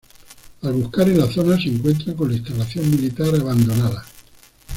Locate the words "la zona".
1.19-1.61